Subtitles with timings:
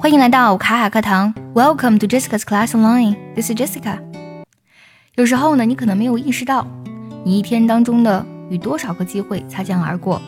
[0.00, 3.18] 欢迎来到卡卡课堂，Welcome to Jessica's Class Online.
[3.34, 3.98] This is Jessica.
[5.16, 6.66] 有时候呢，你可能没有意识到，
[7.22, 10.22] 你一天当中的与多少个机会擦肩而过。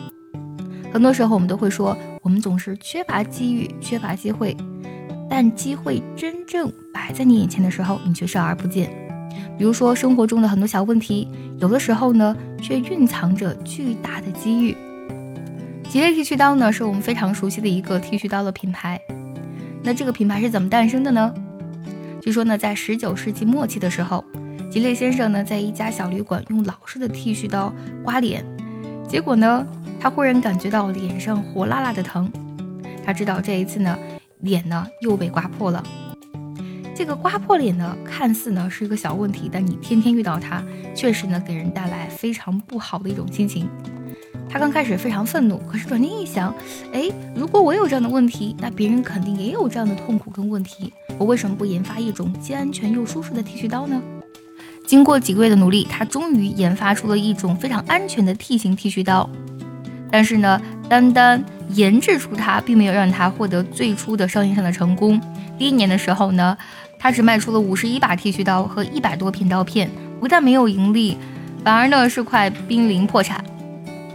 [0.93, 4.55] 很多时候，我们都会说，我们总是缺乏机遇，缺乏机会。
[5.27, 8.91] 但机会真正摆在你眼前的时候，你却视而不见。
[9.57, 11.27] 比如说，生活中的很多小问题，
[11.57, 14.77] 有的时候呢，却蕴藏着巨大的机遇。
[15.89, 19.01] 吉列剃须刀呢，是我们非常熟悉的一个剃须刀的品牌。
[19.83, 21.33] 那这个品牌是怎么诞生的呢？
[22.21, 24.23] 据说呢，在十九世纪末期的时候，
[24.71, 28.45] 吉列先生呢在一家小旅馆用老式的剃须刀刮脸，
[29.07, 29.67] 结果呢，
[29.99, 32.31] 他忽然感觉到脸上火辣辣的疼。
[33.05, 33.97] 他知道这一次呢，
[34.39, 35.83] 脸呢又被刮破了。
[36.95, 40.63] 这个刮破脸呢，看似呢是一个小问题，但你天天遇到它，
[40.95, 43.67] 确实呢给人带来非常不好的一种心情。
[44.53, 46.53] 他刚开始非常愤怒，可是转念一想，
[46.93, 53.99] 哎，如果我有这样的问题，那别人肯定也有这样的痛苦跟问题，我为什么不研发一种既安全又舒适的剃须刀呢？
[54.85, 59.27] 经过几个月的努力，他终于研发出了一种非常安全的 T 型剃须刀。
[60.11, 65.19] 但是呢，单单研制出它，并没有让他获得最初的商业上的成功。
[65.57, 66.55] 第一年的时候呢，
[66.99, 71.17] 他只卖出了五十一把剃须刀和一百多片刀片，不但没有盈利，
[71.63, 73.43] 反而呢是快濒临破产。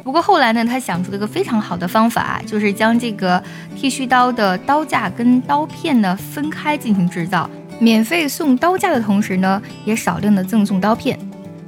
[0.09, 3.42] 不过后来呢，他想出了一个非常好的方法，就是将这个
[3.77, 7.47] 剃须刀的刀架跟刀片呢分开进行制造，
[7.78, 11.19] 免费送刀架的同时呢，也少量的赠送刀片，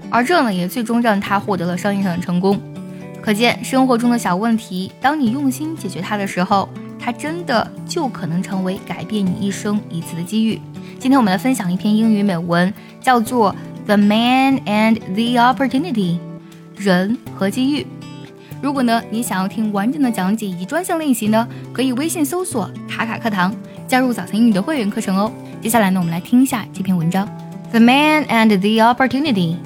[0.08, 2.58] 而这呢也最终让他获得了商业上的成功。
[3.20, 6.66] 可见生活中的小问题，当你用心解决它的时候，
[6.98, 10.58] 它真的就可能成为改变你一生一次的机遇。
[10.98, 13.54] 今天我们来分享一篇英语美文，叫做
[13.84, 15.92] 《The Man and the Opportunity》，
[16.78, 17.86] 人和机遇。
[18.61, 23.53] 如果呢，你想要听完整的讲解以及专项练习呢，可以微信搜索“卡卡课堂”，
[23.87, 25.31] 加入早餐英语的会员课程哦。
[25.61, 27.27] 接下来呢，我们来听一下这篇文章：
[27.71, 29.57] The man and the opportunity.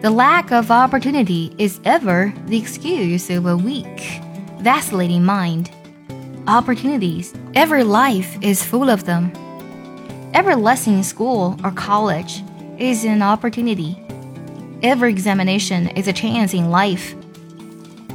[0.00, 4.20] The lack of opportunity is ever the excuse of a weak,
[4.62, 5.66] vacillating mind.
[6.46, 9.30] Opportunities, every life is full of them.
[10.32, 12.42] Every lesson in school or college
[12.78, 13.96] is an opportunity.
[14.82, 17.14] Every examination is a chance in life.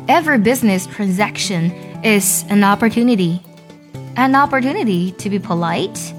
[0.09, 1.71] Every business transaction
[2.03, 3.43] is an opportunity.
[4.17, 6.15] An opportunity to be polite,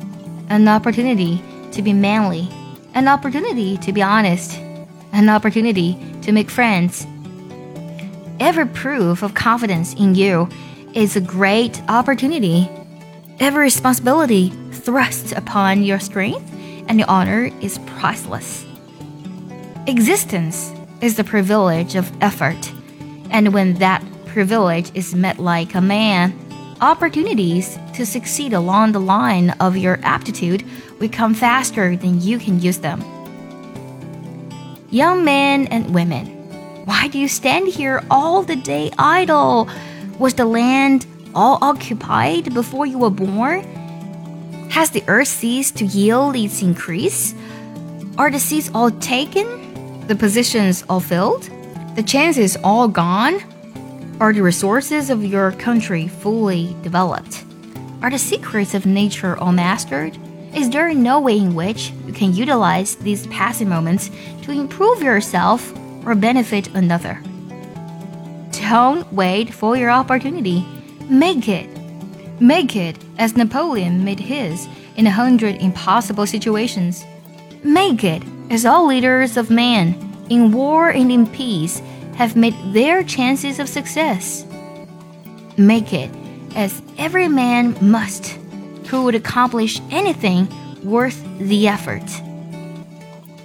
[0.50, 1.41] an opportunity
[1.72, 2.47] to be manly,
[2.94, 4.59] an opportunity to be honest,
[5.11, 7.07] an opportunity to make friends.
[8.39, 10.47] Every proof of confidence in you
[10.94, 12.69] is a great opportunity.
[13.39, 16.47] Every responsibility thrust upon your strength
[16.88, 18.67] and your honor is priceless.
[19.88, 20.71] Existence
[21.01, 22.71] is the privilege of effort
[23.31, 26.34] and when that privilege is met like a man,
[26.81, 30.63] opportunities to succeed along the line of your aptitude
[31.00, 33.03] will come faster than you can use them.
[34.91, 36.25] Young men and women,
[36.85, 39.69] why do you stand here all the day idle?
[40.18, 43.63] Was the land all occupied before you were born?
[44.69, 47.34] Has the earth ceased to yield its increase?
[48.18, 50.07] Are the seats all taken?
[50.07, 51.50] The positions all filled?
[52.00, 53.44] The chances all gone?
[54.22, 57.44] Are the resources of your country fully developed?
[58.02, 60.18] Are the secrets of nature all mastered?
[60.56, 64.10] Is there no way in which you can utilize these passing moments
[64.44, 65.74] to improve yourself
[66.06, 67.22] or benefit another?
[68.70, 70.66] Don't wait for your opportunity.
[71.10, 71.70] Make it.
[72.40, 77.04] Make it as Napoleon made his in a hundred impossible situations.
[77.62, 81.81] Make it as all leaders of man in war and in peace
[82.19, 84.46] have made their chances of success.
[85.56, 86.12] Make it
[86.53, 88.38] as every man must
[88.88, 90.50] who would accomplish anything
[90.84, 92.03] worth the effort.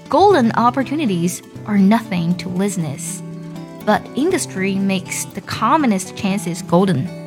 [0.08, 3.22] Golden opportunities are nothing to laziness,
[3.86, 7.23] but industry makes the commonest chances golden.